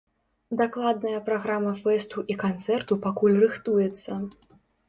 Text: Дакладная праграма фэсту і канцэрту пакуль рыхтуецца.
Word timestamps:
Дакладная 0.61 1.19
праграма 1.27 1.73
фэсту 1.83 2.25
і 2.35 2.39
канцэрту 2.47 2.93
пакуль 3.07 3.39
рыхтуецца. 3.45 4.19